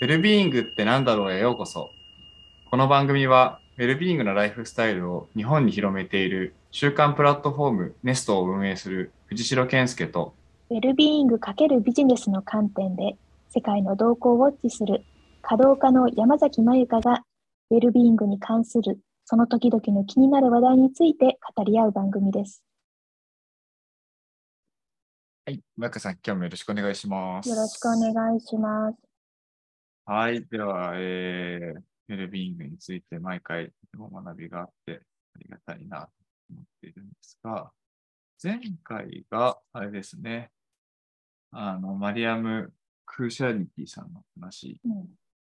[0.00, 1.90] ウェルビーイングって何だろうへようこそ。
[2.68, 10.34] この番組は、ウェルビーイングのライフスタイルを日本に広めている週刊プラットフォームネストを運営する藤代健介と、
[10.70, 13.16] ウェルビーイング×ビジネスの観点で
[13.50, 15.04] 世界の動向をウォッチする
[15.42, 17.22] 稼働家の山崎まゆかが
[17.70, 22.64] ウェルビーイングに関するその時々の気になる話題について語り合う番組です。
[25.46, 27.48] はい、まゆかさん、今日もよろしくお願いします。
[27.48, 29.13] よろしくお願いします。
[30.06, 35.00] はい、では、えー、ウェルビーイングについて毎回お学びがあって
[35.34, 36.08] ありがたいなと
[36.50, 37.72] 思っているんですが、
[38.42, 40.50] 前回があれですね、
[41.52, 42.74] あの、マリアム・
[43.06, 45.08] クーシャニティさんの話うん。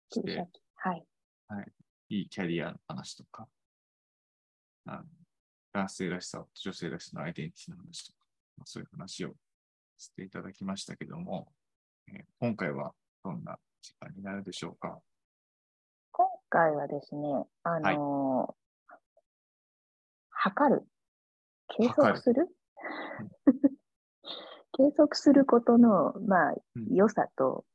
[0.10, 1.04] して、はい。
[2.10, 3.50] いいキャリアの話とか、
[4.86, 5.04] あの
[5.74, 8.20] 男性らしさと女性らしさのアイデンティティの話とか、
[8.58, 9.34] まあそういう話を
[9.98, 11.52] していただきましたけども、
[12.08, 12.94] えー今回は
[13.26, 13.58] どんな
[13.88, 15.00] 時間になるでしょうか？
[16.12, 18.94] 今回はですね、あのー
[20.30, 20.86] 測る。
[21.68, 22.48] 計測する？
[24.74, 26.94] 計測することの、まあ、うん。
[26.94, 27.66] 良さと、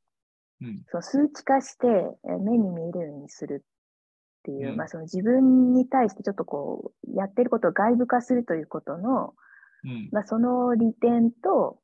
[0.61, 4.77] うん、その数値化してえー目に見えるようにするっていう、うん。
[4.77, 9.35] まあその自分に対してちょっとこう、やってることを外部化するということの、
[9.83, 11.79] うん、まあその利点と、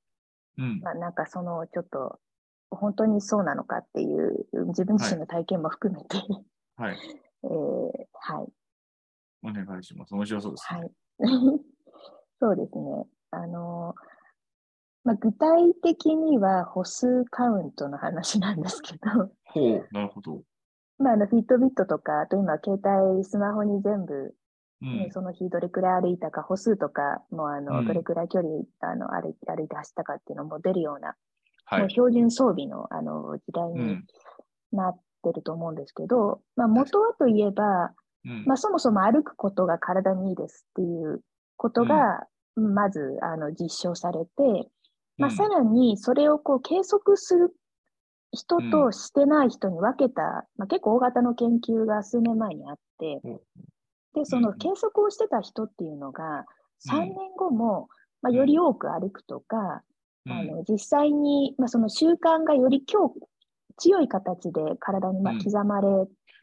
[0.58, 2.19] うん、まあなんかそのちょっと、
[2.71, 6.17] 本当にそうなのかっていう、自分自身の体験も含めて、
[6.75, 6.97] はい、
[7.43, 7.51] えー
[8.13, 8.53] はい、
[9.43, 10.13] お願いします。
[10.13, 10.79] 面白そうですね。
[10.79, 10.91] はい。
[12.39, 13.07] そうですね。
[13.31, 13.95] あの、
[15.03, 20.43] まあ、具体的には歩数カウントの話なんですけど、ほう、なるほど。
[20.99, 22.73] まあ、あの、フィットビットとか、あと今、携
[23.13, 24.35] 帯、スマホに全部、
[24.81, 28.49] うんね、その日どれくらい歩いたか、歩数とかも、あの、うんどれくらい距離、
[28.81, 31.15] あの、歩い歩いて走ったかっていうのも出るような、
[31.71, 31.89] もうはい。
[31.89, 34.05] 標準装備の、あの、時代にうん、
[34.71, 37.93] なってると思うんですけど、まあ、元はといえば、
[38.25, 41.21] うん、まあ、そもそも歩くことが体にいいですっていう
[41.58, 44.69] ことが、まずあの実証されて、
[45.17, 45.35] まあ、うん。
[45.35, 47.53] さらにそれをこう計測する
[48.31, 48.71] 人うん。
[48.71, 53.21] としてない人に分けた、まあ、結構大型の研究が数年前にあって
[54.13, 56.45] で、そうんの計測をしてた人っていうのが、
[56.91, 56.99] うん。
[56.99, 57.87] 3年後も、
[58.21, 58.35] まあ、うん。
[58.35, 59.81] より多く歩くとか、うん
[60.29, 63.13] あの実際に、まあ、その習慣がより強
[63.77, 65.87] 強い形で体にま刻まれ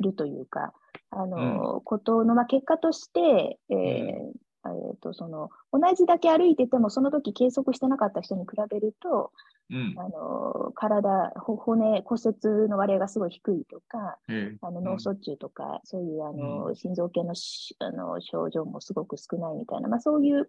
[0.00, 0.72] るというか、
[1.10, 9.30] あのことのまあ結果として、えーえーとその同じだけ歩いててもその時計測してなかった人に比べると
[9.70, 14.58] うん、あの体ほ骨骨折の割合がすごい低いとかええ。
[14.60, 20.46] あの脳卒中とか、そういうあの、心臓系のしあの症状もすごく少ないみたいな、まあ、そういううん、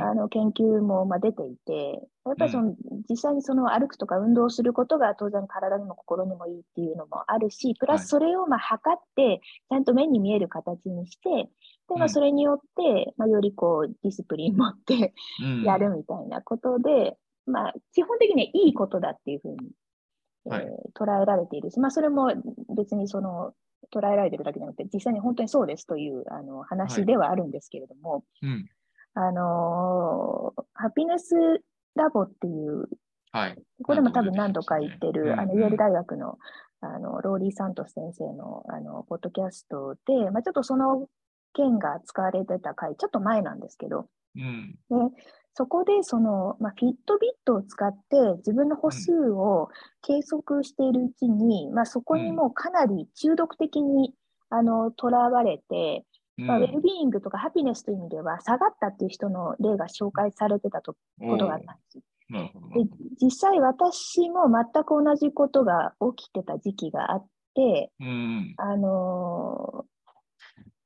[0.00, 2.74] あの研究もまあ出ていて、やっぱりその、
[3.08, 11.28] 実際にその歩くとか運動することが当然体にも心にもいいっていうのもあるし、プラはいスそれをまあ測って、ちゃんと目に見える形にして、
[11.88, 12.08] でまあ、うん。
[12.08, 15.12] それによって、まあ、よりこうディスプリン持って
[15.42, 15.62] うん。
[15.62, 19.58] やるみたいなことで、まあ、基本的にはいいことだっていうふうに、
[20.46, 22.32] えーはい捉えられているし、まあ、それも
[22.76, 23.52] 別にその
[23.92, 28.66] 捉えられてるだけじゃなくて、実際に本当にそうですというあの話ではあるんですけれども、うん、
[29.14, 31.34] あのーハピネス
[31.94, 32.88] ラボっていう、
[33.32, 33.54] はい。
[33.54, 35.62] ここでも多分何度か言ってる、あの、うんうん。
[35.62, 36.38] イェール大学の、
[36.80, 41.08] あの、ローリー・サントス先生の、あの、ポッドキャストで、まあ、ちょっとその
[41.52, 44.96] 件が使われてた回、ちょっと前なんですけど、うん、で、
[45.54, 49.68] そこで、その、まあ、フィットビットを使って自分の歩数を
[50.02, 54.12] 計測しているうちに、まあ、そこにもうかなり中毒的に、
[54.50, 56.04] あの、とらわれて、うん、
[56.36, 61.98] まあ、ウェルビーイングとかハピネスという意味では下がったっていう人の例が紹介されてたとことがあったんです。
[62.30, 62.40] で
[63.22, 69.94] 実際私も全く同じことが起きてた時期があって、うん、あのー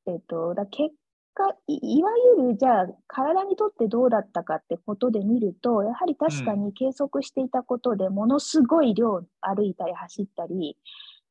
[0.09, 0.95] えっ、と、だ結
[1.35, 10.79] 果い、いわゆるじゃあ体にとってどうだったかってことで見ると、やはり確かに計測していたことでものすごい量歩いたり走ったり、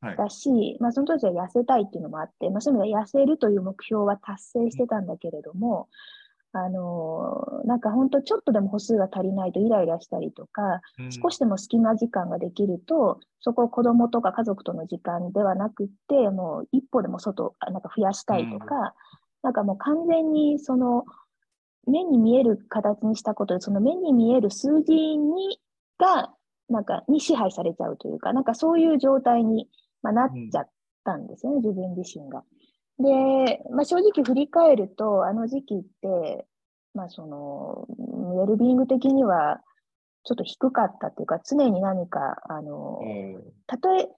[0.02, 0.18] はい。
[0.18, 5.90] だし、まあ、その当時は痩せたいっていうのもあって、まあ、そういう意味では痩せるという目標は達成してたんだけれども、
[6.54, 18.94] あのーなんか本当ちょっとでも歩数が足りないとイライラしたりとか、うん少しでも隙間時間ができると、そこを子供とか家族との時間ではなくって、もう一歩でも外、あなんか増やしたいとか、
[19.44, 21.06] なんかもう完全にその
[21.86, 25.60] 目に見える形にしたことで、その目に見える数字に
[25.98, 26.34] が、
[26.70, 29.68] なんかに支配されちゃうというか、なんかそういう状態に、
[30.02, 30.70] まあ、なっちゃっ
[31.04, 32.44] たんですよね、自分自身が。
[33.00, 36.46] で、まあ、正直振り返ると、あの時期って、
[36.94, 39.62] まあ、その、ウェルビーイング的には、
[40.24, 43.00] ちょっと低かったっていうか、常に何か、あの、
[43.68, 44.10] たとえ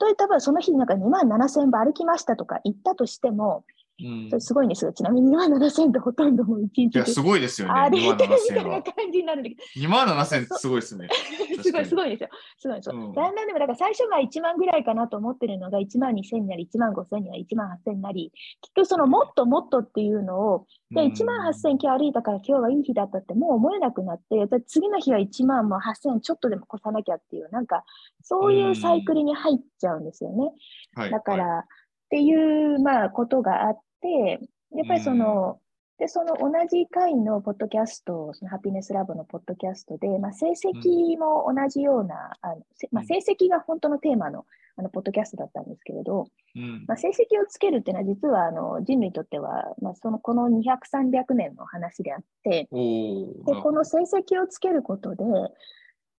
[0.00, 3.81] 例えばその日なんか2万7000歩歩きましたとか言ったとしても、うん
[4.30, 4.92] それすごいんですよ。
[4.92, 7.74] ちなみに2万7000ってほとんどもう1日いや、ですごいですよね。
[7.74, 8.82] 歩いてるみた2万7000いなは。
[8.92, 11.08] 感じになるんだけど、2万7000ってすごいですね。
[11.62, 12.28] すごい、すごいですよ。
[12.58, 12.96] すごいですよ。
[12.96, 27.84] うんだんだんでも、だから最初は1万ぐらいかなと思ってるのが、1万2000になり、1万5000になり、1万8000になり、きっとそのもっともっとっていうのを、で、1万8000今日歩いたから今日はいい日だったってもう思えなくなって、次の日は1万も8000ちょっとでも越さなきゃっていう、なんか、
[28.22, 30.52] そういうサイクルに入っちゃうんですよね。
[30.94, 31.64] はいだから、はい
[32.12, 34.38] っていう、まあ、ことがあって、
[34.76, 35.60] やっぱりその、
[35.98, 43.06] で、その同じ回のポッドキャスト、そのハピネスラボのポッドキャストで、まあ、成績も同じような、あのせまあ、うん。
[43.06, 44.44] 成績が本当のテーマの
[44.76, 46.84] あのポッドキャストだったんですけれど、うん。
[46.86, 55.24] まあ、成績をつけるっていうのは、実はあの人類にとっては、まあ、そのこの200、300年の話であって、で、この成績をつけることで、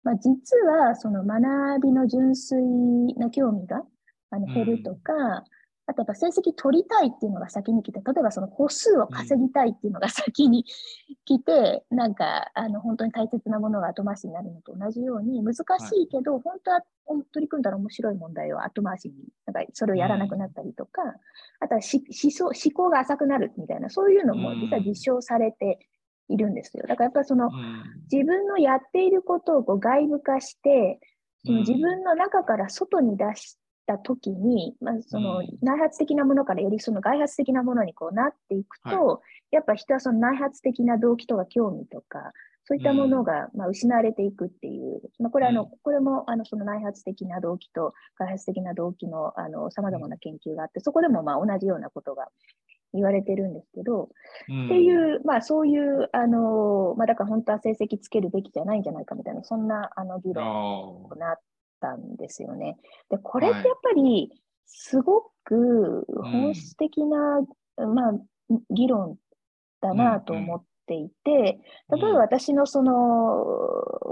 [0.05, 2.63] まあ、実はその学びの純粋
[3.17, 3.83] な興味が
[4.31, 5.45] あの減るとか、
[5.93, 10.65] あとやっぱ成績取りたいっていうのが先に来て、例えばその歩数を稼ぎたいっていうのが先に
[11.27, 15.61] 来て、なんかあの本当に大切なものが後回しになるのと同じように、難し
[16.03, 16.83] いけど、本当は
[17.33, 19.15] 取り組んだら面白い問題を後回しに、
[19.47, 21.03] なんかそれをやらなくなったりとか、
[21.61, 25.79] あとはし思想思考が浅くなるみたいな、そういうのも実は実証されて
[26.29, 26.85] いるんですよ。
[26.87, 31.01] だからやっぱりその、うん自分のやっていることをこう外部化して、
[31.45, 35.49] そのうん自分の中から外に出したときに、まあ、そのうん。
[35.61, 42.33] 内発的なものからよりその外発的なものにこうなっていくと、やっぱ人はその内発的な動機とか興味とか、
[42.65, 45.71] そういったものがまあ失われていくっていう、まあ、これあの、うん。
[45.83, 52.29] これもあのその内発的な動機と外発的な動機のあの様々な研究があって、そこでもまあ同じようなことが
[52.95, 54.11] 言われてるんですけど、
[54.49, 54.67] うん。
[54.67, 61.37] っていう、まあそういう、あの、まあだから本当は成績つけるべきじゃないんじゃないかみたいな、そんなあの議論あにな
[61.83, 62.77] ったんですよね。
[63.11, 64.31] で、これってやっぱり、
[64.67, 67.41] すごく本質的な、
[67.77, 68.13] まあ、
[68.71, 69.17] 議論
[69.81, 71.59] だなと思っていて、
[71.91, 72.01] うん。
[72.01, 72.95] 例えば私のその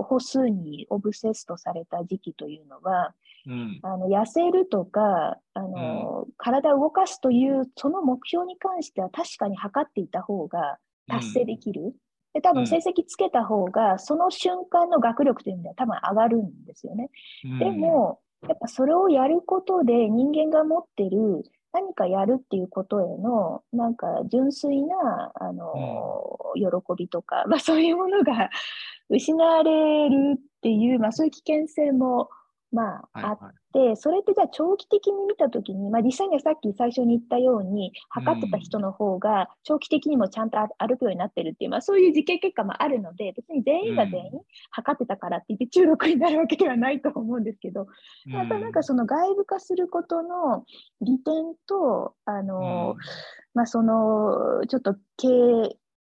[0.02, 3.80] 歩数にオブセスとされた時期というのは、ーうん。
[3.82, 10.78] あの痩せるとかあの、体を動かすというその目標に関しては確かに測っていた方が
[11.08, 11.94] 達成できる。
[12.32, 12.54] で多うん。
[12.56, 17.10] 分成績つけた方がその瞬間の学力というのは多分上がるんですよね。
[17.58, 21.42] でも、やっぱそれをやることで人間が持ってる
[21.72, 26.64] 何かやるっていうことへのなんか純粋なあの、喜
[26.96, 28.50] びとか、まあ、そういうものが
[29.08, 32.28] 失われるっていう、まあ、そういう危険性も、
[32.72, 33.44] まあ、あっはい。
[33.44, 44.40] はいで、それってじゃあ長期的に見たときに、まあ、実際にはさっき最初に言ったように、測ってた人の方が長期的にもちゃんとあ歩くようになってるっていう、まあ、そういう実験結果もあるので、別に全員が全員うん。
[44.72, 47.86] 測ってたからって言って中毒になるわけではないと思うんですけど、
[48.26, 50.64] やっぱりなんかその外部化することの
[51.00, 52.96] 利点と、あの、
[53.54, 55.28] まあ、その、ちょっと警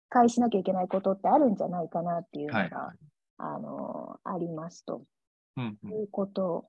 [0.08, 2.96] 戒しなきゃいけないことってあるんじゃないかなっていうのが、はいはい。
[3.36, 5.02] あの、ありますと
[5.56, 5.90] うんうん。
[5.92, 6.66] いうこと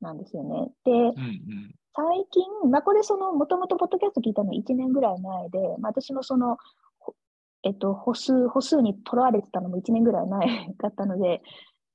[0.00, 0.70] なんですよね。
[0.84, 1.74] で、うんうん。
[1.94, 6.56] 最近、まあ、これその、もともとポッドキャスト聞いたの1年ぐらい前で、まあ、私もその、
[6.98, 7.14] ほ
[7.64, 10.46] えっと、歩数、歩数にとらわれてたのも1年ぐらい前
[10.78, 11.42] だったので、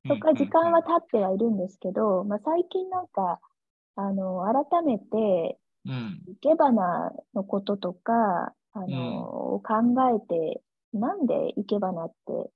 [0.05, 3.39] そこから時間は経ってはいるんですけど、まあ、最近なんか、
[3.95, 6.21] あの、改めて、うん。
[6.27, 9.83] 生け花のこととか、あの、考
[10.15, 10.61] えて、
[10.93, 12.47] なんで生け花ってうん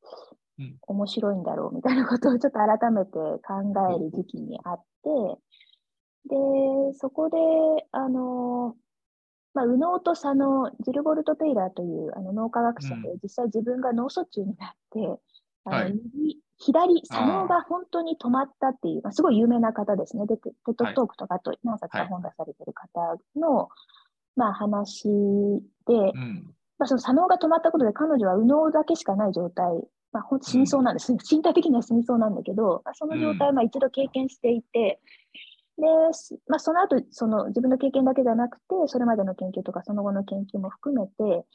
[0.88, 3.40] 面白いんだろうみたいなことをちょっと改めて考
[3.96, 5.10] える時期にあって、
[6.30, 6.36] で、
[6.94, 7.38] そこで、
[7.92, 8.76] あの、
[9.54, 15.20] まあ、右脳と左脳、ジルボルト・テイラーというあの脳科学者で、う実際自分が脳卒中になって、
[15.66, 15.94] あのはい。
[16.16, 20.26] 右左、左脳が本当に止まったっていう、まあ、すごい有名な方ですね。
[20.26, 23.70] で、テテッドトークとかあと何冊か本出されてる方の、
[24.36, 25.08] まあ、話
[25.86, 26.56] で、うん。
[26.80, 29.68] まあ、その左脳が止まったことで彼女は右脳だけしかない状態、
[30.12, 35.00] まあ、ほん死にそうなんです、身体的には死にそうなんだけど、まあ、その状態をまあ一度経験していて、
[35.78, 35.84] で
[36.14, 41.46] すまあ、その後その自分の経験だけじゃなくて、それまでの研究とかその後の研究も含めて、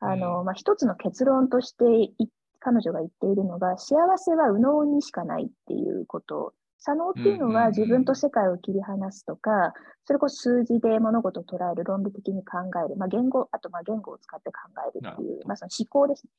[0.00, 1.84] あのまあ、一つの結論として
[2.18, 2.28] い
[2.60, 6.54] 彼女が言っているのが、幸せは右脳にしかないっていうこと。
[6.84, 9.72] 左脳っていうのは自分と世界を切り離すとか、
[10.04, 14.58] それこそ数字で物事を捉える、論理的に考える、まあ、言語、あとまあ言語を使って考
[14.88, 16.26] えるっていう、まあ、その思考です。
[16.26, 16.32] ね。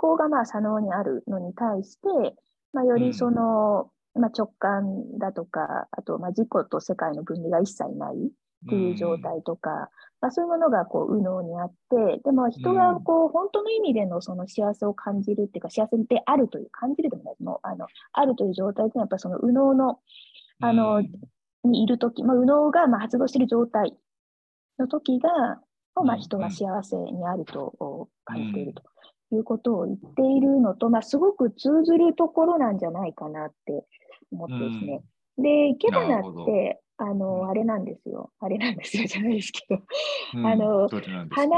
[0.00, 2.34] 思考がまあ左脳にあるのに対して、
[2.72, 8.16] まあ、よりその、まあ、直感だとか、あとまあ自己と世界の分離が一切ない
[8.66, 9.90] っていう状態とか、
[10.20, 19.98] まあ、そういうものがこう右脳にあって、でも人がこう本当の意味でのその幸せを感じるっていうか、幸せであるという、感じるでもない、もうあのあるという状態っていうのはやっぱりその右脳の
[20.60, 21.02] あの、
[21.64, 23.94] にいるとき、まあ、右脳がまあ発動している状態
[24.78, 25.28] の時が、
[26.02, 28.82] まあ、うん人が幸せにあると感じていると。
[29.32, 33.84] いうことを言っているのと、まあ、すごく通ずるところなんじゃないかなって
[34.30, 35.02] 思ってですね。
[35.38, 37.18] で、生け花なって、あうん。
[37.18, 38.32] の、あれなんですよ。
[38.38, 39.82] あれなんですよ、じゃないですけど、
[40.34, 40.46] うん。
[40.46, 40.88] あの
[41.30, 41.56] 花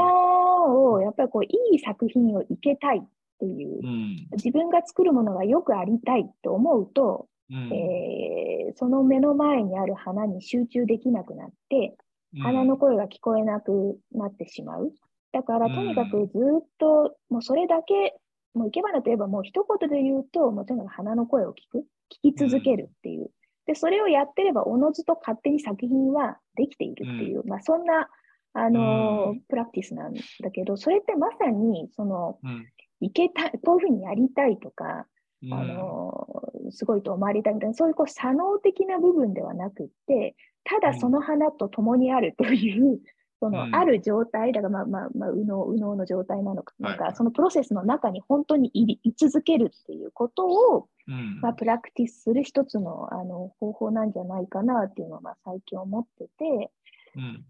[0.73, 3.07] を、やっぱりこう、いい作品を生けたいっ
[3.39, 4.27] ていう、うん。
[4.33, 7.73] 自分が作るものがよくありたいと思うと、うん。
[7.73, 11.97] えーその目の前にある花に集中できなくなって、
[12.41, 14.91] 花の声が聞こえなくなってしまう。
[15.31, 15.73] だから、うん。
[15.73, 18.15] とにかくずっと、もうそれだけ、
[18.53, 21.85] もう生け花といえばもう一言で言うと、もうとにかく花の声を聞く、
[22.25, 23.31] 聞き続けるっていう。
[23.67, 28.09] で、それをやってれば、おのずと勝手に作品はできているっていう、まあそんな、
[28.53, 29.41] あのーうん。
[29.41, 32.65] プラクティスなんだけど、それってまさに、その、うん。
[32.99, 35.05] いけたい、こういうふうにやりたいとか、
[35.43, 35.53] うん。
[35.53, 42.99] あのーすごいと思われたいみたいな、そういうこう左脳的な部分ではなくって、ただその花と共にあるという、
[43.39, 43.75] そのうん。
[43.75, 51.39] ある状態、だからまあまあまあ、右脳、右脳の状態なのか、なんはいかそのプロセスの中に本当にいり居続けるっていうことを、うん。
[51.41, 56.71] まあ、プラクティスする一つのあの方法なんじゃないかなっていうのをまあ最近思ってて、
[57.15, 57.45] うん。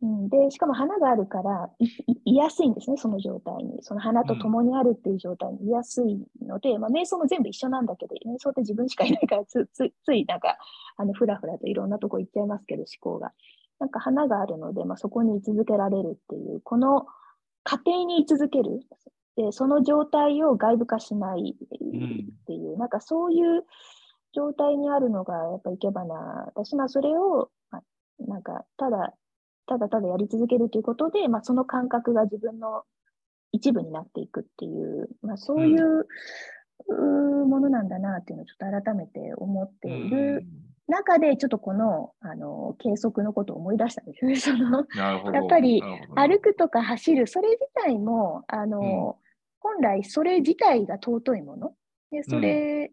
[0.00, 1.70] うん、で、しかも花があるから
[2.24, 3.82] いやすいんですね、その状態に。
[3.82, 10.56] その花と共にあるっていう状態にいやすいので、まあ、瞑想も全部一緒なんだけど、瞑想って自分しかいないからつ、つついなんか、
[10.96, 13.32] あの、ふらふらといろんなとこ行っちゃいますけど、思考が。
[13.80, 17.06] なんか花があるので、まあ、そこに居続けられるっていう、この
[17.62, 18.80] 過程に居続ける。
[19.36, 21.68] で、その状態を外部化しないっ
[22.46, 23.64] ていう、なんかそういう
[24.34, 27.82] 状態にあるのが、やっぱり生け花だし、まあ、それを、まあ、
[28.26, 29.14] なんか、ただ、
[29.66, 32.82] ただただやり続けるということで、まあ、その感覚が自分の
[33.52, 36.06] 一部になっていくっていう、まあ、そういう、
[36.88, 40.46] うーものなんだなっていうのをちょっと改めて思っている
[40.88, 44.36] 中で、ちょっとこの、あの、計測のことを思い出したんですよね。
[44.40, 44.86] その。
[44.96, 45.82] やっぱり
[46.14, 49.18] 歩くとか走る、それ自体も、あの、
[49.60, 51.74] 本来それ自体が尊いもの。
[52.10, 52.92] で、それ、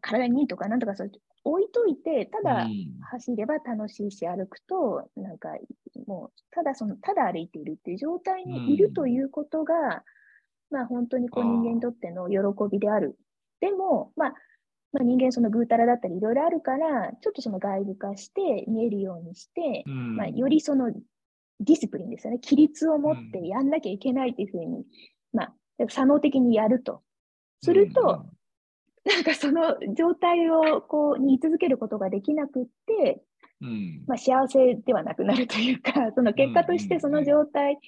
[0.00, 1.10] 体にいいとかなんとかそう
[1.44, 5.50] 置いといて、ただうん走れば楽しいし、歩くと、なんか、
[6.06, 10.02] もう、ただその、ただ歩いているっていう状態にいるということが、
[10.70, 12.38] まあ本当にこう人間にとっての喜
[12.70, 13.16] びである。
[13.60, 14.34] でも、まあ、
[14.92, 20.16] まあ、人間そのぐうたらだったりいろいろあるから、ちょっとその外部化して見えるようにして、うん。
[20.16, 20.90] まあ、よりその
[21.60, 22.40] ディスプリンですよね。
[22.42, 24.84] 規律を持ってやんなきゃいけないというふうに、
[25.32, 25.54] まあ、
[25.88, 27.02] 左脳的にやると。
[27.62, 28.24] すると、
[29.04, 33.22] なんかその状態をこうに居続けることができなくって、
[33.60, 37.78] うん、うんまあ、幸せではなくなるというか、その結果としてその状態、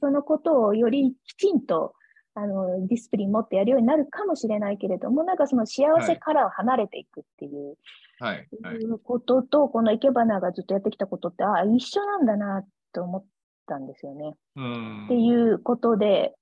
[0.00, 1.94] そのことをよりきちんと
[2.40, 7.76] あのディスプリン持ってやるようになるかもしれないけれども、なんかその幸せからは離れていくっていう、
[8.20, 8.76] はい、はい。
[8.76, 13.24] い、うことと、この生け花がずっとやってきたことって、ああ、一緒なんだなと思っ
[13.66, 14.34] たんですよね。
[14.54, 15.04] うん。
[15.06, 16.34] っていうことで、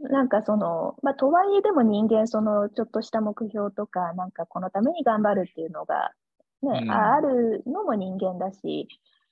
[0.00, 6.12] なんかその、まあ、とはいえでも人間、そのちょっとした目標とか、なんかこのために頑張るっていうのが、
[6.62, 6.90] ね、うん。
[6.90, 8.88] ああるのも人間だし、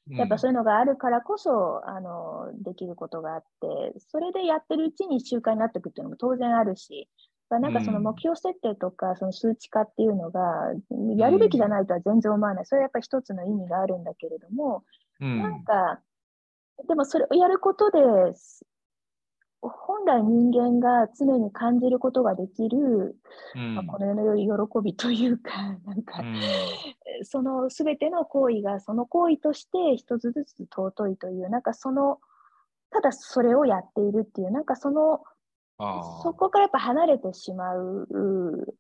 [0.08, 7.08] やっぱそういうのがあるからこそ、あの、できることがあって、それでやってるうちに習慣になっていくっていうのも当然あるし、
[7.50, 8.04] まあなんかそのうん。
[8.04, 10.72] 目標設定とか、その数値化っていうのが、
[11.16, 12.66] やるべきじゃないとは全然思わない。
[12.66, 14.84] それはやっぱり一つの意味があるんだけれども、
[15.20, 16.00] うん、なんか、
[16.86, 17.98] でもそれをやることで、
[19.62, 23.16] 本来人間が常に感じることができる、
[23.54, 23.75] うん。
[23.75, 25.50] まあ、この世の良い喜びというか、
[25.84, 26.40] なんか、うん。
[27.25, 32.20] そのすべての行為がその行為として一つずつ尊いという、なんかその、
[32.90, 35.22] ただそれをやっているっていう、なんかその、
[36.22, 38.76] そこからやっぱ離れてしまうう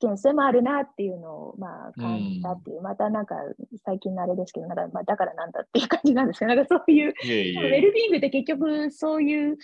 [0.00, 3.36] 危険性もあるなっていうのをまあ感じたっていう、またなんか
[3.84, 9.56] 最近のあれですけど、なんかまあだからなんだっていう感じなんですけど、なんかそういう、いえいウェえルビーイングって結局そういう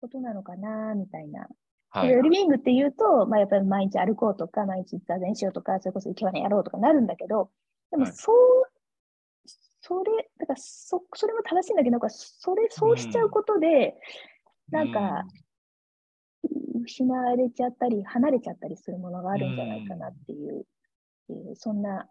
[0.00, 1.48] ことなのかなみたいな。
[1.90, 2.08] はい。
[2.08, 7.50] でウェルビーイングって言うと、まあ、やっぱり毎日歩こうとか、毎日座禅しようとか、それこそ生き花やろうとかなるんだけど、
[7.90, 8.12] でもはい。
[8.12, 8.36] そう、
[9.80, 13.96] それ、だからそ、それも正しいんだけど、なんかそれ、そうしちゃうことで、
[14.70, 15.24] なんか、
[16.84, 20.64] 失われちゃったり、離れちゃったりするものがあるんじゃないかなっていう、
[21.30, 22.08] えーそんな、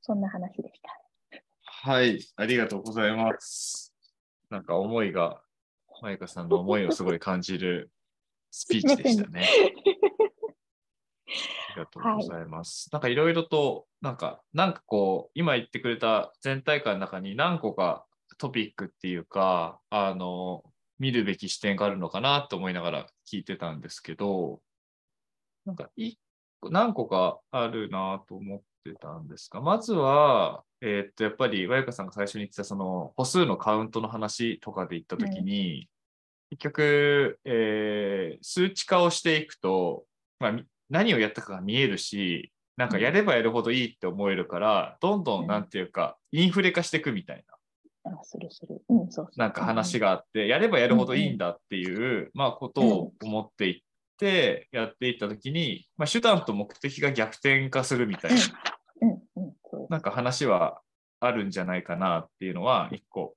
[0.00, 1.40] そんな話でした。
[1.64, 3.94] はい、ありがとうございます。
[4.50, 5.42] なんか思いが、
[6.02, 7.90] マイカさんの思いをすごい感じる
[8.50, 9.46] スピーチでしたね。
[11.70, 12.88] ありがとうございます。
[12.92, 18.06] なんかいろいろと、なんか、なんかこう、今言ってくれた全体感の中に何個か
[18.38, 20.64] トピックっていうか、あの、
[20.98, 24.60] 見るべき視点があるのかなと思いながら聞いてたんですけど、
[25.66, 26.18] なんか一
[26.60, 35.88] 個、何個かあるなと思ってたんですかまずは、えーっと、やっぱり、和ゆかさんが最初に言ってた、その、歩数のカウントの話とかで言ったときに、
[36.50, 40.06] 結局、えー数値化をしていくと、
[40.38, 40.56] まあ、
[40.90, 47.47] 何をやったかが見えるし、なんかやればやるほどいいって思えるから、どんどん、なんていうか、インフレ化していくみたいな。
[48.08, 48.82] あ、するする。
[48.88, 49.30] うん、そうそう。
[49.36, 53.82] なんか話があって、やればやるほどいいんだっていう、まあ、ことを思っていっ
[54.18, 58.38] て、やっていったときに、まあ、手段と目的が逆転化するみたいな、
[59.02, 59.86] うん、うん、そう。
[59.90, 60.80] なんか話は
[61.20, 63.34] あるんじゃないかなっていうのは、一個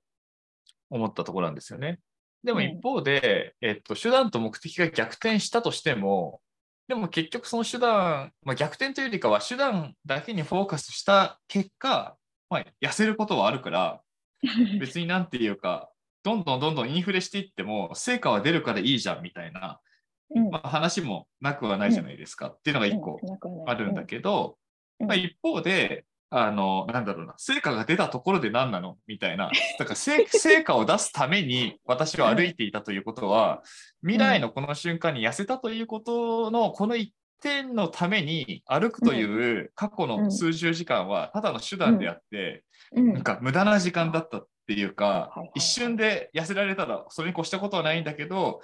[0.90, 1.98] 思ったところなんですよね。
[2.44, 6.40] でもうん一方で、えっと、手段と目的が逆転したとしても、
[6.88, 12.16] でも結局その手段、まあ、逆転というよりかは手段だけにフォーカスした結果、
[12.50, 14.00] まあ、痩せることはあるから、
[14.80, 15.90] 別になんていうか、
[16.22, 19.80] どんどんどんどんインフレしていっても、成果は出るからいいじゃんみたいな、
[20.34, 23.20] うん、まあ、話もなくはないじゃないですか、っていうのが一個
[23.66, 24.58] あるんだけど、
[25.00, 25.06] うん。
[25.08, 33.62] まあ、一方で、あの、なんだろうな、成果が出たところで何なのみたいな、 だから成成果を出すために私は歩いていたということは、
[34.00, 48.60] 未来のこの瞬間に痩せたということの、この一点のために歩くという過去の数十時間はただの手段であって、うん、なんか無駄な時間だったっていうか一瞬で痩せられたらそれに越したことはないんだけど、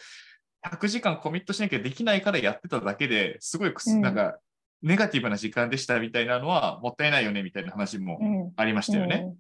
[0.67, 4.39] 100時間コミットしなきゃできないからやってただけですごいなんか
[4.83, 9.35] ネガティブな時間でしたみたいなのはもったいないよねみたいな話もうん、ありましたよね。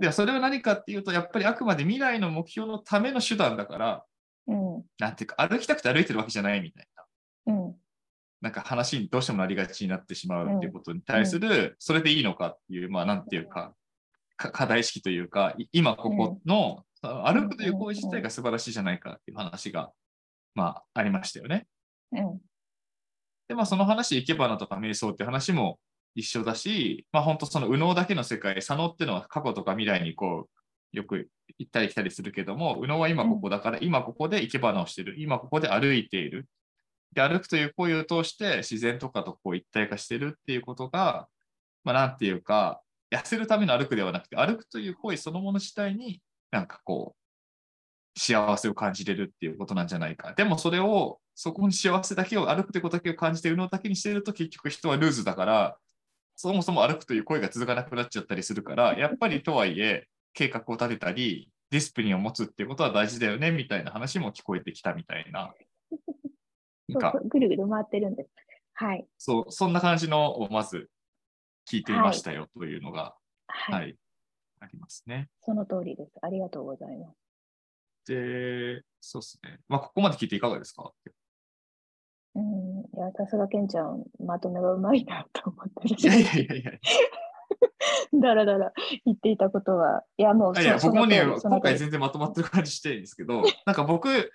[0.00, 4.04] で、それは何かっていうと、やっぱりあくまで未来の目標のための手段だから、
[4.46, 6.86] うん、なんていうか、歩きたくて歩いてるわけじゃないみたい
[7.46, 7.54] な。
[7.54, 7.74] うん、
[8.42, 13.72] なんか話にどうしてもなりがちになってしまうっていうことに対する、それでいいのかっていう、まあなんていうか、
[14.36, 19.92] か課題意識というか、い今ここの、歩くという行為自体が素晴らしいじゃないかっていう話が、
[20.56, 21.68] まあありましたよね。
[22.10, 22.40] うん、
[23.46, 25.78] で、まあその話、生け花とか瞑想っていう話も
[26.16, 30.48] 一緒だし、まあ本当その右脳だけの世界、左脳っていうのは過去とか未来にこ
[30.92, 36.48] う、よく行ったり来たりするけども、右脳は今ここだから、今ここで生け花をしてる、今ここで歩いている。
[37.12, 41.28] で、歩くという行為を通して自然とかとこう一体化してるっていうことが、
[41.84, 50.34] まあなんていうか、痩せるための歩くではなくて、歩くという行為そのもの自体になんかこう、幸せを感じれるっていうことなんじゃないか。
[50.34, 55.78] でもそれを、そこに幸せだけを、歩くということだけを感じて、右脳だけにしてると結局人はルーズだから、
[56.36, 65.54] そもそも歩くという声が続かなくなっちゃったりするから、やっぱりとはいえ、計画を立てたり、ディスプリンを持つっていうことは大事だよね、みたいな話も聞こえてきたみたいな。
[66.92, 68.30] そう、ぐるぐる回ってるんです。
[68.74, 70.88] はい、そう、そんな感じのをまず
[71.70, 73.14] 聞いていましたよというのが、
[73.46, 73.96] はい、はい、
[74.60, 75.28] ありますね。
[75.40, 76.12] その通りです。
[76.22, 77.16] ありがとうございます。
[78.06, 79.58] で、そうですね。
[79.68, 80.90] まあ、ここまで聞いていかがですか？
[82.34, 86.72] うん、いや、さすがケンちゃん、まとめがうまいなと思っていやいやいやいや。
[88.14, 88.72] だらだら
[89.04, 94.32] 言っていたことは、いや、もういや、そ僕もね、今回全然まとまってる感じしてるんですけど、なんか僕、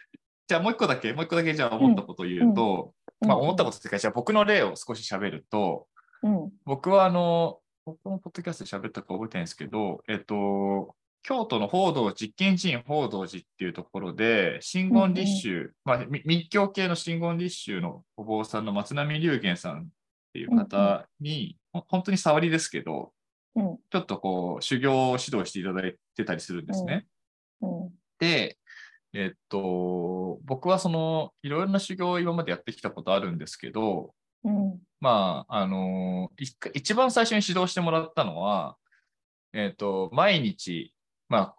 [0.48, 5.88] じゃあもう一個だけ、もう一個だけじゃあ思ったことを言うと、まあ思ったことっていうか、じゃあ僕の例を少し喋ると、
[6.24, 19.86] うん、僕はあの、僕のポッドキャストで喋ったか覚えてないんですけど、えっと、京都の報道実験寺院報道寺っていうところで、真言立宗、まあ、み密教系の真言立宗のお坊さんの松並龍玄さんっ
[20.34, 23.12] ていう方に、ほ本当に触りですけど、
[23.56, 27.06] うん、ちょっとこう、修行を指導していただいてたりするんですね。
[27.62, 28.58] うん、で、
[29.14, 36.32] えっと、僕はその、いろいろな修行を今までやってきたことあるんですけど、うん、まあ、あの
[36.74, 38.78] 一番最初に指導してもらったのは、
[39.54, 40.94] えっと、毎日、
[41.30, 41.56] まあ、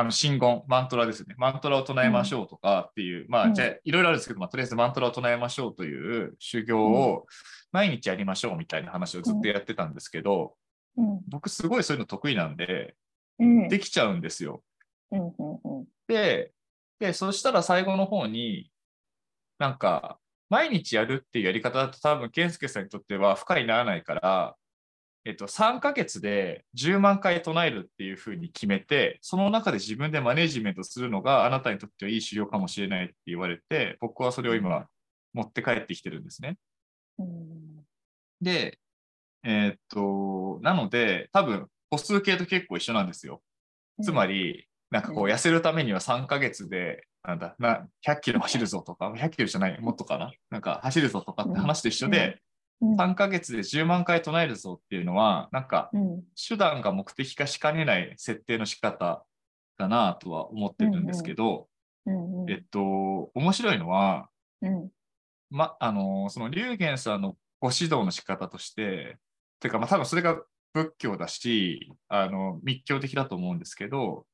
[0.00, 1.34] あの、真言、マントラですね。
[1.38, 7.26] マントラを唱えましょうとかっていう、まあ、うんじゃあ、いろいろあるんですけど、まあ、とりあえずマントラを唱えましょうという修行を
[7.72, 10.54] 毎日やりましょうみたいな話をずっとやってたんですけど、
[10.98, 12.94] うん、僕すごいそういうの得意なんで、
[13.38, 14.62] うん、できちゃうんですよ。
[15.12, 16.52] うん、うん、で、
[16.98, 18.70] で、そしたら最後の方に、
[19.58, 24.56] なんか、毎日やるっていうやり方だと多分、健介さんにとっては負荷にならないから、
[25.24, 34.86] えっと、3ヶ月で10万回唱えるっていうふうに決めて、その中で自分でマネジメントするのがあなたにとってはいい修行かもしれないって言われて、僕はそれを今
[35.34, 36.58] 持って帰ってきてるんですね。
[37.18, 37.84] うん、
[38.40, 38.78] で、
[39.42, 43.42] えっと、なので、多分、歩数計と結構一緒なんですよ。
[44.02, 45.30] つまり、なんかこう、うん。
[45.30, 50.30] 痩せるためには3ヶ月で、なんだ、な100キロ走るぞとか、100キロじゃない、もっとかな？
[50.50, 52.40] なんか走るぞとかって話と一緒で、
[52.80, 59.24] うん、3ヶ月で10万回唱えるぞっていうのは、なんか、うん、手段が目的化しかねない設定の仕方
[59.78, 61.68] だなとは思ってるんですけど、
[62.48, 64.28] えっと、面白いのは、
[64.62, 64.90] うん、
[65.50, 69.18] ま、あの、その龍玄さんのご指導の仕方として、
[69.58, 70.40] てか、まあ多分それが
[70.72, 74.26] 仏教だし、あの、密教的だと思うんですけど、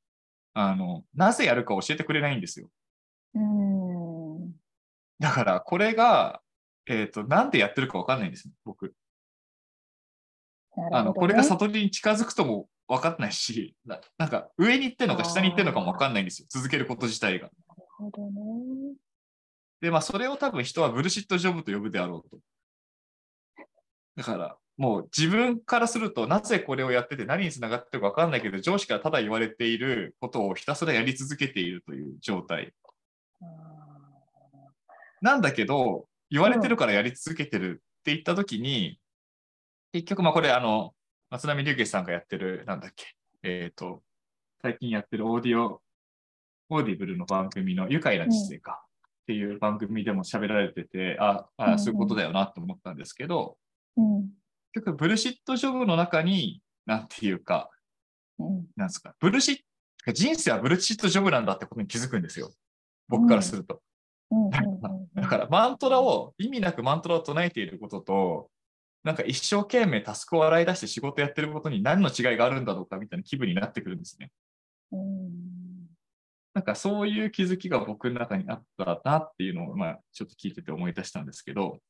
[0.55, 2.69] あの、なぜやるか教えてくれないんですよ。
[3.35, 4.53] うん。
[5.19, 6.41] だから、これが、
[6.87, 8.95] えっ、と、なんでやってるかわかんないんですね、僕。
[10.77, 16.49] なあの、これが悟りに近づくとも分かんないし、ななんか上に行ってるのか下に行ってるのかも分かんないんですよ。
[16.51, 17.47] 続けること自体が。
[17.69, 18.95] なるほどね。
[19.81, 22.39] で、まあ、それを多分人はブルシットジョブと呼ぶであろうと。
[24.17, 32.73] だから、もう自分からすると、なぜこれをやってて何につながってるか分かんないけど、上司からただ言われていることをひたすらやり続けているという状態。
[33.41, 33.47] あ
[35.21, 38.99] なんだけど、言われてるからやり続けてるって言ったときに、
[39.93, 40.95] 結局、まあこれ、あの、
[41.31, 44.03] 松並龍慶さんがやってる、なんだっけ、えっ、と、
[44.63, 45.81] 最近やってるオーディオ、
[46.71, 48.83] オーディブルの番組の愉快な知性か
[49.23, 54.31] っていう番組でも喋られてて、ああ、うんうんそういうことだよなって思ったんですけど、ーうん。
[54.73, 57.71] 結局、ブルシットジョブの中に、なんていうか、
[58.39, 58.67] うん。
[58.77, 59.57] なんですか、ブルシッ
[60.05, 62.51] ト、人生はブルシットジョブなんだってことに気づくんですよ。
[63.09, 63.83] 僕からすると。
[65.15, 68.51] だからマントラを、意味なくマントラを唱えていることと、
[69.05, 74.31] なんか一生懸命タスクを洗い出して仕事やってることに何の違いがあるんだろうかみたいな気分になってくるんですね。
[74.93, 75.43] うん。
[76.55, 81.81] なんかそういう気づきが僕の中にあったなっていうのを、まあちょっと聞いてて思い出したんですけど、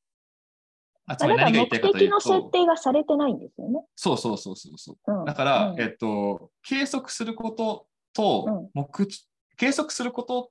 [1.07, 3.85] あつまり何が言いたいかとい的のうと、設定がされてないんですよね。
[3.97, 5.13] そうそうそうそうそう。
[5.13, 8.87] うん、だから、うんえっと、計測することと目、
[9.57, 10.51] 計測すること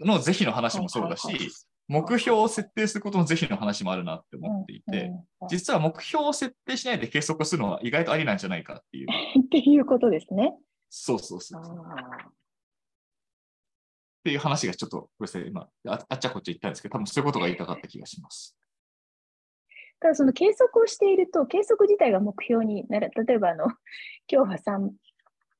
[0.00, 1.52] の是非の話もそうだし、はいはいはい
[1.88, 9.08] 目標を設定することの是非の話もあるなって思っていて、うんうん実は目標を設定しないで計測するのは意外とありなんじゃないかっていう。
[9.44, 10.54] っていうことですね。
[10.88, 11.60] そうそうそう。
[11.60, 12.30] っあ
[14.22, 18.56] ていう話がちょっと、ごめんなさい、今あ、あっちゃこっちゃ言ったんですけど、多分そういうことが言いたかった気がします。
[20.02, 23.12] ただその計測をしていると、計測自体が目標になる。
[23.24, 23.66] 例えばあの、
[24.28, 24.90] 今日は3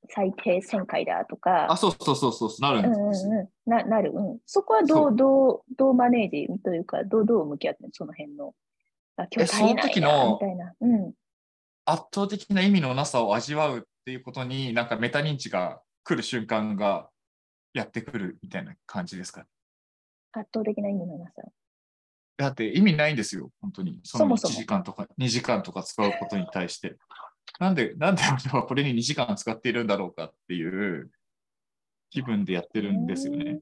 [0.09, 3.27] 最低1000回だとかあ、、そうそうそうそう、なるうんんです。
[3.29, 4.39] うんうん、ななる、うん。
[4.45, 8.53] そこはどそうう、どう、どうマネージというか、どう、どう向き合ってるその辺の。
[9.17, 10.75] あ、今日その時のなみたいな。
[10.81, 11.15] うん。
[11.85, 17.09] 圧倒的な意味のなさを味わうっていうことに、なんかメタ認知が来る瞬間が
[17.75, 19.47] やってくるみたいな感じですか？
[20.33, 21.43] 圧倒的な意味のなさ。
[22.43, 24.01] だって意味ないんですよ、本当に。
[24.03, 26.97] その1そもそも時間とか2時間とか使うことに対して。
[27.61, 31.11] なんで、なんで俺はこれに2時間使っているんだろうかっていう
[32.11, 33.61] 気分でやってるんですよね。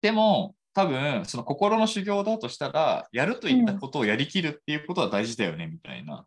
[0.00, 6.26] でも、多分、その心の修行だとしたら、やるといったことをやりきるっていうことは大事だよね、みたいな。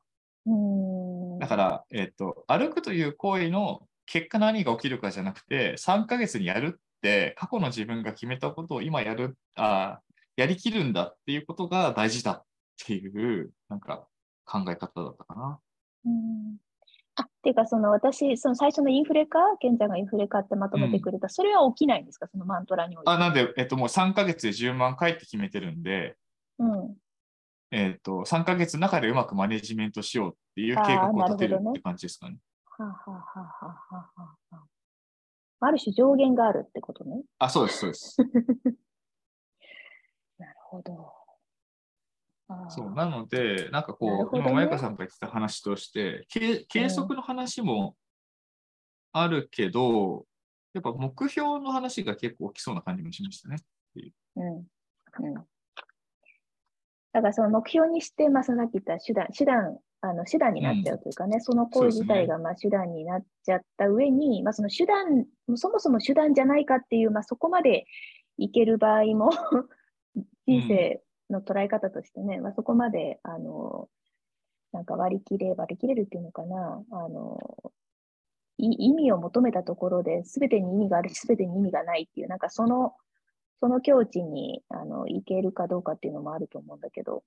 [1.39, 10.01] だから、えっと、歩くという行為の結果何が起きるかじゃなくて、3ヶ月にやるって、過去の自分が決めたことを今やる、あ
[10.35, 12.43] やりきるんだっていうことが大事だっ
[12.85, 14.07] ていう、なんか
[14.45, 15.59] 考え方だったかな。
[16.05, 16.57] うん
[17.15, 22.97] あ、っていうか、その私、その最初のインフレ化、ケンちゃんがインフレ化ってまとめてくれた、それは起きないんですか、そのマントラに。
[23.05, 26.17] あ、なんで、えっと、もう3ヶ月で10万回って決めてるんで、
[26.57, 26.95] うん。
[27.71, 32.37] えっと、3ヶ月の中でうまくマネジメントしようっていう計画を立てるって感じですかね。
[32.65, 34.09] はあ、はあはあはあは
[34.51, 34.63] あは
[35.59, 37.21] あ、ある種上限があるってことね。
[37.37, 38.17] あ、そうです、そうです。
[40.73, 41.13] ほど。
[42.69, 47.95] そう、なので、なんかこう、ね今、まゆかさんが言ってた話として、計計測の話も
[49.11, 50.25] あるけど、
[50.73, 53.57] やっぱ目標の話が結構起きそうな感じもしましたね。
[54.35, 54.45] うん。
[54.45, 55.33] うん。
[57.13, 67.85] だからその目標にして、まあ、そのさっき言った手段、手段、あの手段になっちゃうというかね、その行為自体がまあ手段になっちゃった上に、まあ、その手段、そもそも手段じゃないかっていう、まあ、そこまで
[68.37, 69.29] いける場合も
[70.47, 73.89] 人生の捉え方としてね、まあ、そこまで、あの、
[74.71, 77.73] なんか割り切れ、割り切れるっていうのかな、あの、
[78.57, 82.95] い意味を求めたところで、すべてに意味があるし、すべてに意味がないっていう、なんかその、
[83.59, 87.23] その境地にあの行けるかどうかっていうのもあると思うんだけど。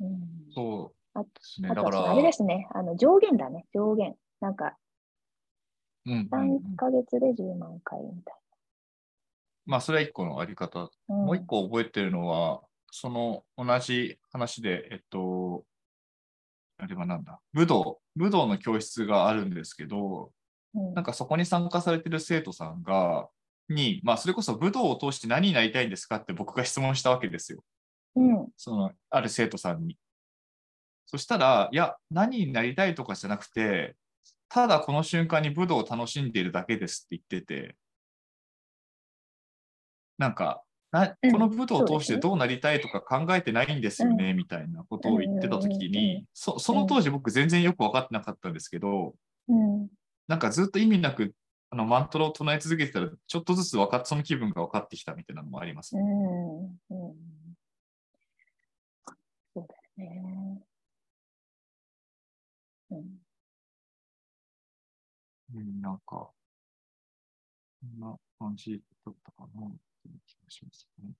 [0.00, 0.20] うん、
[0.54, 1.24] そうあ
[1.74, 4.16] とあれですね、あの上限だね、上限。
[4.40, 4.76] なんか
[6.04, 8.34] うんうんう3んヶ月で10万回みたい
[9.66, 10.90] まあ、それは一個のあり方。
[11.08, 11.14] な。
[11.14, 15.64] もう一個覚えてるのは、その同じ話で、えっと、
[16.78, 20.32] あれはなんだ、武道、武道の教室があるんですけど、
[20.74, 23.28] うんなんかそこに参加されてる生徒さんが、
[23.68, 27.62] に、まあ、それこそ武道を通して何になりたいんですかって僕が質問したわけですよ。
[28.16, 29.98] うん、その、ある生徒さんに。
[31.06, 33.96] そしたら、いや、何になりたいとかじゃなくて、
[34.48, 37.76] ただこの瞬間に武道を楽しんでいるだけですって言ってて、
[40.22, 49.14] なんか、なうんこの武道を通してどうなりたいとか考えてないんですよね、みたいなことを言ってた時うんうんうんうに、そその当時僕全然よく分かってなかったんですけど、
[49.48, 49.88] うん。
[50.28, 51.34] なんかずっと意味なく
[51.70, 56.02] あのマントラを唱え続けてたら、ちょっとずつ分かっその気分が分かってきたみたいなのもありますね。
[56.02, 56.60] うん。
[56.66, 57.16] うん。
[59.54, 59.66] そう
[59.98, 60.62] だよね。
[62.90, 63.18] うん。
[65.54, 66.34] うん、なんか、こ
[67.84, 69.62] んな感じだったかな、
[70.52, 71.12] しますね。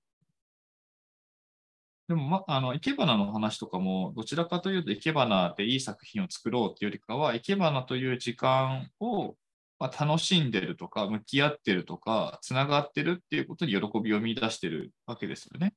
[2.09, 9.37] でも、ま、あの、生け花の話とかも、どちらかというと、いけばなでいい作品を作ろうっていうよりかは、いけばなという時間を、
[9.79, 15.75] まあ、楽しんでるとか、向き合ってるとか、つながってるっていうことに喜びを見出してるわけですよね。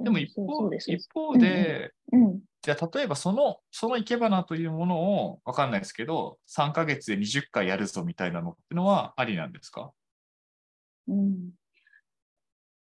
[0.00, 0.70] でも一方。
[0.74, 2.40] 一方で、うん。
[2.62, 9.92] じゃあ、例えばその、その生け花というものを、わかんないですけど、3ヶ月で20回やるぞみたいなのってのはありなんですか？
[11.08, 11.50] うん。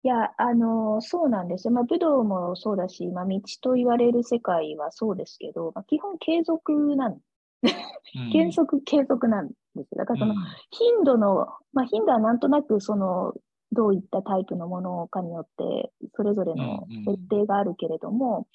[0.05, 1.73] いや、あの、そうなんですよ。
[1.73, 7.13] まあ、武道もそうだし、まあ、道と言われる世界はそうですけど、まあ、基本継続なん、
[7.63, 9.95] うん継続、継続なんです。
[9.97, 10.39] だからその、うん
[10.71, 13.33] 頻度の、まあ、頻度はなんとなくその、
[13.75, 18.47] どういったタイプのものかによって、それぞれのうんうん設定があるけれども、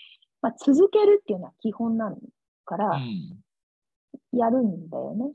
[0.41, 2.17] まあ、続けるっていうのは基本なん
[2.65, 3.39] から、うん
[4.31, 5.31] やるんだよね。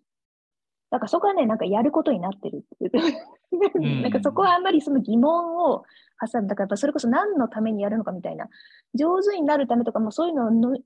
[0.91, 3.81] だからそこはね、なんかやることになってるっていう。
[3.81, 5.85] ん なんかそこはあんまりその疑問を
[6.33, 8.49] 挟んだから、やっぱそれこそ何のためにやるのかみたいな、
[8.95, 10.83] 上手になるためとかもそういうのをの考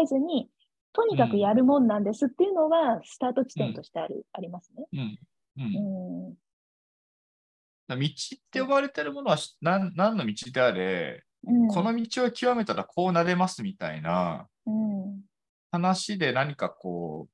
[0.00, 0.50] えずに、
[0.92, 4.86] とにかくやるもんなんですっていうのは、スタート地点としてある、ありますね。
[4.92, 5.00] うん
[5.58, 5.76] うん
[6.26, 6.34] うん。
[7.96, 15.22] 道って呼ばれてるものはし何何の道であれ、うん、この道を極めたらこうなれますみたいなうん、
[15.72, 17.26] 話で何かこ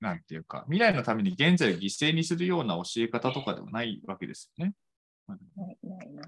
[0.00, 4.74] う、なんていうか、未来のために現在を犠牲にするような教え方とかではないわけですよね。
[5.26, 5.38] ない
[5.82, 6.22] ないな。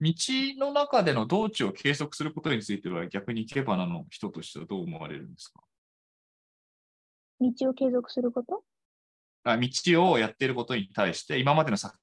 [0.00, 0.14] 道
[0.58, 5.60] の中での道中を計測することについては逆に生け花の人としてはどう思われるんですか？
[7.40, 8.56] 道を継続すること？
[8.56, 8.75] あ
[9.56, 11.96] 道をやっていることに対して、今までの作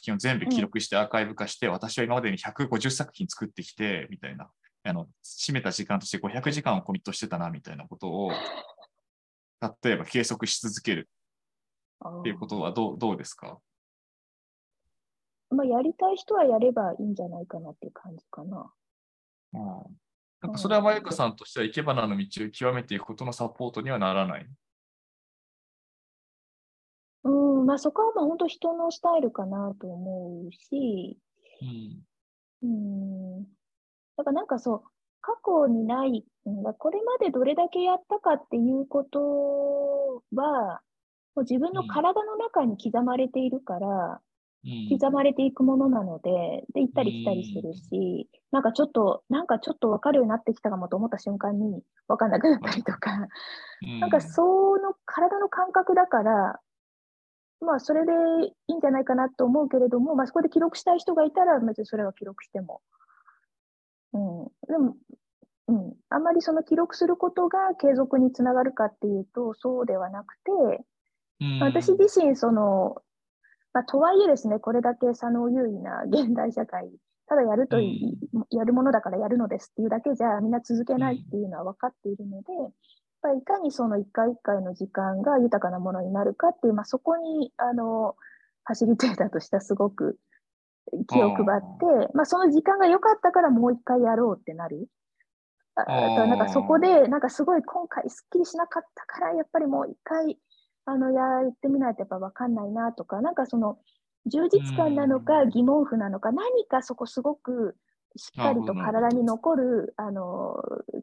[0.00, 4.48] 品を全部記録してアーカイブ化して、私は今までに150作品作ってきて、みたいな、
[4.84, 8.30] あの、締めた時間として500時間をコミットしてたな、みたいなことを、
[9.82, 11.08] 例えば計測し続ける。
[11.98, 13.58] あっていうことはどうどうですか？
[15.48, 18.70] まあ、やりたい人はやればいいんじゃないかなっていう感じかな。
[20.42, 24.46] なんかそれはマユカさんとしては、生け花の道を極めていくことのサポートにはならない？
[27.66, 31.18] まあそこはまあ本当人のスタイルかなと思うし、
[32.62, 32.68] うん。
[32.68, 33.42] うん、
[34.16, 34.82] だからなんかそう、
[35.20, 40.80] 過去にない、うんこれまでどれだけやったかっていうことは、
[41.34, 44.20] もう自分の体の中に刻まれているから、うん
[44.90, 53.28] 刻まれていくものなので、で、行ったり来たりするし、なんかちょっと、なんかちょっと分かるようになってきたかもと思った瞬間に分かんなくなったりとか、
[53.82, 54.00] うん。
[54.00, 54.42] なんかそ
[54.78, 56.60] の体の感覚だから、
[57.60, 58.12] まあそれで
[58.68, 62.80] いいんじゃないかなと思うけれども、まあそこで記録したい人がいたら、別にそれは記録しても。
[64.12, 64.44] うん。
[64.68, 64.96] でも、
[65.68, 65.94] うん。
[66.10, 70.84] あんまりその記録することが継続につながるかっていうと、そうではなくて、
[71.40, 72.96] うん私自身、その、
[73.74, 76.90] まあ、とはいえですね、これだけ左脳優位な現代社会、
[77.26, 78.18] ただやるといい、
[78.56, 82.52] やるものだからやるのですっていうだけじゃみんな続けないっていうのは分かっているので、
[83.26, 88.14] ぱりいかにその一回一回の時間が豊かなものになるかっていう、まあ、そこに、あの、
[88.64, 90.18] ファシリテーターとしてはすごく
[91.08, 94.88] 気を配って、まあ、その時間が良かったからもう一回やろうってなる。
[95.74, 100.38] ああとはなんかそこで、なんかすごい今回すっきりしなかったから、やっぱりもう一回、
[100.86, 103.78] あの、やってみないとやっぱ分かんないなとか、なんかその、
[104.26, 105.50] 充実感なのかうん。
[105.50, 107.76] 疑問符なのか、何かそこすごく
[108.16, 110.56] しっかりと体に残る、あの、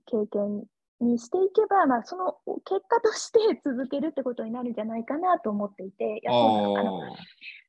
[0.07, 0.65] 経験
[1.03, 7.15] にしていけば、まあ、その結果として続けるってことになるんじゃないかなと思っていて、いやそうなあのあ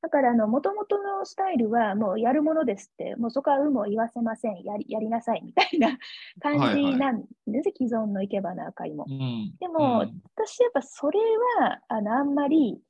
[0.03, 4.63] だから、あの、もともとのスタイルは、もうやるものですって、もうそこは有無を言わせません。
[4.63, 5.99] やり、やりなさい、みたいな
[6.41, 9.07] 感はいはいじなんです、既存の生け花会も。
[9.09, 9.13] ー。
[9.13, 9.57] うん。
[9.59, 10.23] でも、うん。
[10.37, 11.19] 私やっぱそれ
[11.61, 12.83] は、あの、あんまり、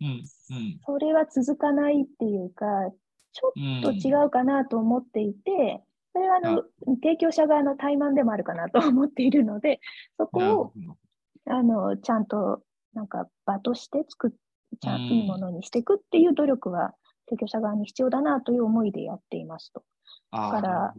[0.00, 0.06] うん。
[0.06, 0.24] うん。
[0.86, 2.66] それは続かないっていうか、
[3.32, 3.80] ちょっうん。
[3.82, 6.62] と違うかなと思っていて、それはあの、
[7.02, 9.80] 提供者側の怠慢でもあるかなと思っているので、
[10.18, 10.72] そこを
[11.46, 12.62] あの、ちゃんと、
[12.94, 14.30] なんか場として作っ、
[14.80, 16.94] ちゃいいものにしていくっていう努力は、
[17.28, 19.84] 提供者側に必要だなという思いでやっていますと。
[20.32, 20.94] だから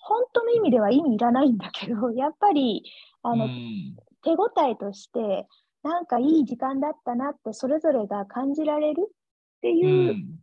[0.00, 2.84] 本当の意味では意味いらないんだけど、やっぱり、
[3.22, 3.96] あの、うん。
[4.22, 5.46] 手応えとして、
[5.82, 9.10] なんかいい時間だったなってそれぞれが感じられるっ
[9.60, 9.72] てう。
[9.72, 10.38] いうん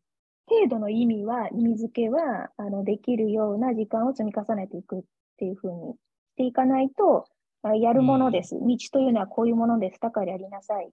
[0.48, 5.02] 程度の意味は、意味付けはあのできるような時間を積み重ねていくっ
[5.38, 5.98] ていうふうにし
[6.38, 7.26] ていかないと、
[7.64, 8.56] あやるものです。
[8.56, 10.00] 道というのはこういうものです。
[10.00, 10.88] だからやりなさい。
[10.88, 10.90] っ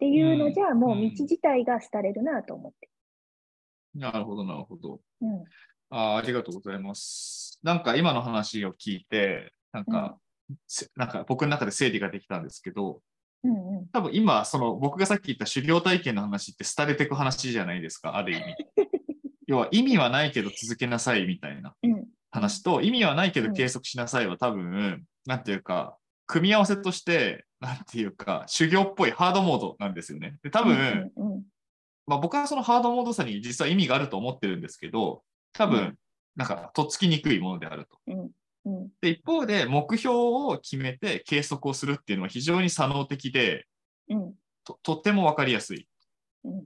[0.00, 2.88] ていうのじゃ、もう道自体が廃れるなと思って。
[3.94, 5.00] なるほど、なるほど。
[5.20, 5.44] うん。
[5.90, 7.60] あーありがとうございます。
[7.62, 10.18] なんか今の話を聞いて、なんか、
[10.66, 13.02] せなんか僕の中で整理ができたんですけど、
[13.44, 13.88] うんうん。
[13.88, 18.42] 多分今、その僕がさっき言った修行体験の話って廃れていく話じゃないですか、ある意味。
[19.46, 22.06] 要は意味はないけど続けなさいみたいなうん。
[22.30, 30.38] 話と、意味はないけうんど計測しなさいは多分、なんていうか、組み合わせとして、なんていうか、修行っぽいハードモードなんですよね。
[30.42, 31.42] で多分、うんうん
[32.06, 35.22] まあ、僕はそのハードモードさに実は意味があると思ってるんですけど、
[35.52, 35.98] 多分、うん
[36.36, 37.98] なんか、とっつきにくいものであると。
[38.06, 38.30] うんうん
[39.00, 43.66] で、一方で、目標を決めて計測をするっていうのは非常に作能的で、
[44.08, 45.88] うんととってもわかりやすい。
[46.44, 46.64] うん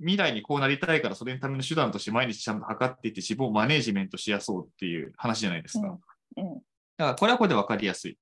[0.00, 5.88] 未来にこうなりたいから、それのための手段として毎日ちゃんと測っていって自分をマネージメントしやそうっていう話じゃないですか。
[5.88, 5.98] だか
[6.38, 6.62] うん
[6.96, 8.12] ら、これはこれでわかりやすい。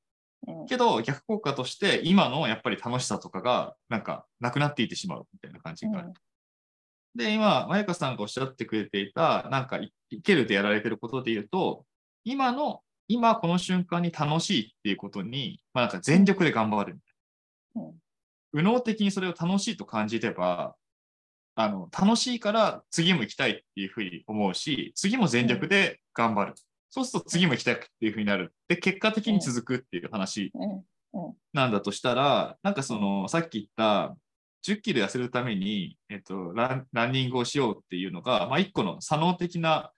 [0.49, 6.13] うんけど、逆効果として、今のやっぱり楽しさとかが、なんか、なくなっていってしまうみたいな感じがある。
[7.15, 11.85] で、今、まゆかさんがおっしゃってくれていた、なんかい、いけるでやられてることで言うと、
[12.25, 16.99] 今の、今この瞬間に楽しいっていうことに、まあなんか全力で頑張る。
[17.75, 17.93] うん
[18.53, 20.75] 右脳的にそれを楽しいと感じれば、
[21.55, 26.55] あの、楽しいから次も行きたいっていうふうに思うし、次も全力で頑張る。
[26.89, 28.55] そうすると次も行きたいっていうふうになる。
[28.69, 30.83] で、結果的に続くっていう話うん
[31.53, 34.17] なんだとしたら、なんかその、さっき言った、
[34.67, 39.93] 10キロ痩せるために、えっと、ランランニングをしようっていうのが、まあ、一個の作能的な、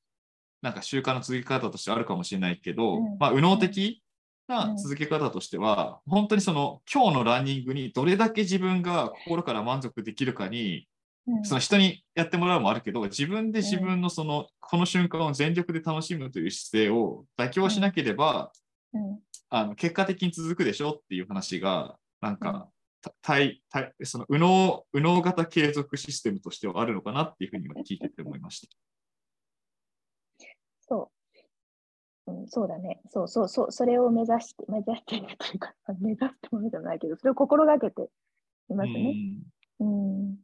[0.63, 3.19] なんか習慣の続け方としてあるかもしれないけど、うん。
[3.19, 4.03] まあ、右脳的
[4.49, 4.77] うなん。
[4.77, 10.87] 続け方としては、本当にその、今日のランニングにどれだけ自分が心から満足できるかに、
[11.27, 11.45] うん。
[11.45, 18.53] その人にやってもらうもあるけど、自分で自分のその、この瞬間を全力で楽しむという姿勢を妥協しなければ、
[18.93, 19.19] うん。
[19.53, 22.39] あの結果的に続くでしょっていう話が、なんうん。
[22.39, 22.69] か、
[23.03, 28.69] た対対その右脳右脳型継続システムとしてはあるのかなっていうふうに今聞いてて思いました。
[30.81, 31.11] そ
[32.31, 32.41] う。
[32.41, 33.01] うん、そうだね。
[33.11, 33.73] そうそうそう。
[33.73, 38.11] それを目指して、目指しているというか、 目指すってものじゃないけど、それを心がけて
[38.71, 39.15] いますね。
[39.81, 39.89] うん
[40.27, 40.39] うん。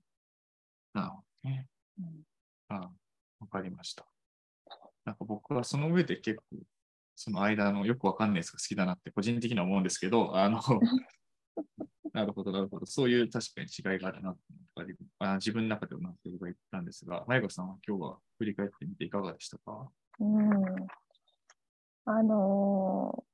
[0.94, 1.68] なるほどね。
[1.98, 2.22] うん
[2.68, 2.90] あ
[3.38, 4.06] わかりました。
[5.04, 6.56] なんか僕はその上で結構、
[7.14, 10.58] その間のよくわかんないやつが好きだなって個人的には思うんですけど、あの、
[12.12, 12.86] なるほど、なるほど。
[12.86, 14.40] そういう確かに違いがあるなって
[15.18, 19.90] あ自分の中でも納得がいったんですが、まゆかさんは今日は振り返ってみていかがでしたか？
[20.18, 20.86] うん。
[22.06, 23.26] あのー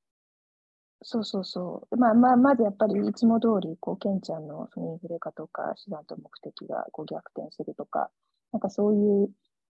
[1.04, 1.96] そうそうそう。
[1.96, 8.10] まあまあ、まずやっぱりいつも通り、こう、ケンちゃんのそのインフレ化とか、手段と目的がこう逆転するとか、
[8.52, 9.30] なんかそういう、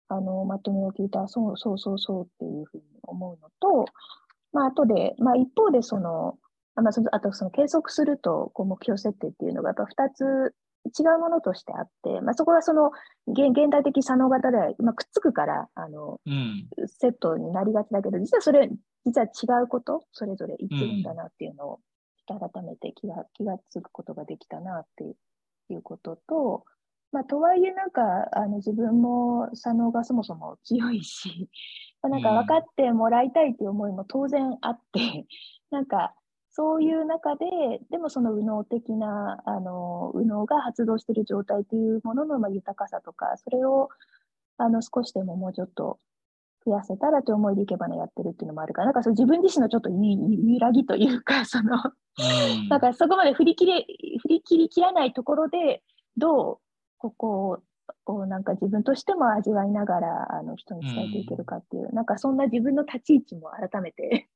[0.08, 3.84] あの、まとめを聞いた、そうそうそうそうっていうふうに思うのと、
[4.52, 6.38] まあ、あとで、まあ、一方で、その、
[6.76, 10.54] あまあ、そのあと、その計測すると、こう、目標設定っていうのが、やっぱ二つ
[10.88, 12.90] 違うものとしてあって、まあ、そこはその、
[13.26, 16.68] 現現代的左脳型では、まあ、くっつくから、あの、うん。
[16.86, 18.68] セットになりがちだけど、実はそれ、
[19.04, 21.80] 実は違うこと、それぞれ言ってるんだなっていうのを、
[22.26, 25.04] 改めて気が気がつくことができたなって
[25.70, 26.64] いうことと、
[27.10, 31.48] まあ、とはいえ、なんか、あの自分も左脳がそもそも強いし、
[32.02, 35.26] まあなんか分かってもらいたいっていう思いも当然あって、
[35.70, 36.14] なんか、
[36.58, 37.46] そういう中で、
[37.88, 43.90] でもその右脳的な、あの、右脳が発動している状態というもののまあ豊かさとか、それを、
[44.56, 46.00] あの、少しでももうちょっと
[46.66, 52.68] 増やせたらという思いでいけばね、やってるっていうのもあるから、なんかそう自分自身のちょっと揺らぎというか、 その、うん。
[52.68, 53.86] なんかそこまで振り切れ、
[54.20, 55.84] 振り切りきらないところで、
[56.16, 56.58] どう、
[56.98, 57.62] ここ
[58.06, 64.28] を、をなんか自分としても味わいながら、あの、人に伝えていけるかっていう、なんかそんな自分の立ち位置も改めて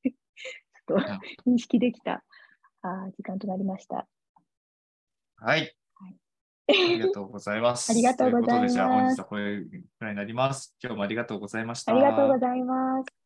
[0.95, 1.01] と
[1.49, 2.25] 認識できた、
[2.83, 4.07] あー時間となりました。
[5.37, 5.61] はい。
[5.95, 6.17] はい
[6.69, 7.91] ありがとうございます。
[7.93, 10.77] ありがとうございますということで、じゃあ本日はこれくらいになります。
[10.83, 11.93] 今日もありがとうございました。
[11.93, 13.22] ありがとうございます。